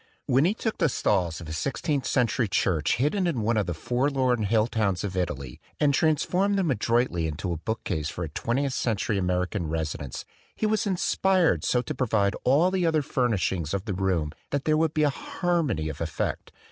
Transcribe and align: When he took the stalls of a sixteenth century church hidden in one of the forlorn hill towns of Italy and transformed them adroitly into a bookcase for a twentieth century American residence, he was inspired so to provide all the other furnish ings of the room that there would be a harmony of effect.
When 0.25 0.45
he 0.45 0.55
took 0.55 0.79
the 0.79 0.89
stalls 0.89 1.39
of 1.41 1.47
a 1.47 1.53
sixteenth 1.53 2.07
century 2.07 2.47
church 2.47 2.95
hidden 2.95 3.27
in 3.27 3.41
one 3.43 3.55
of 3.55 3.67
the 3.67 3.75
forlorn 3.75 4.41
hill 4.45 4.65
towns 4.65 5.03
of 5.03 5.15
Italy 5.15 5.61
and 5.79 5.93
transformed 5.93 6.57
them 6.57 6.71
adroitly 6.71 7.27
into 7.27 7.51
a 7.51 7.57
bookcase 7.57 8.09
for 8.09 8.23
a 8.23 8.29
twentieth 8.29 8.73
century 8.73 9.19
American 9.19 9.67
residence, 9.67 10.25
he 10.55 10.65
was 10.65 10.87
inspired 10.87 11.63
so 11.63 11.83
to 11.83 11.93
provide 11.93 12.35
all 12.43 12.71
the 12.71 12.83
other 12.83 13.03
furnish 13.03 13.51
ings 13.51 13.75
of 13.75 13.85
the 13.85 13.93
room 13.93 14.31
that 14.49 14.65
there 14.65 14.75
would 14.75 14.95
be 14.95 15.03
a 15.03 15.11
harmony 15.11 15.87
of 15.87 16.01
effect. 16.01 16.51